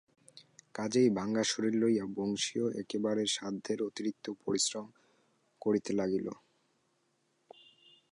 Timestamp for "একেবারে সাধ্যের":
2.79-3.79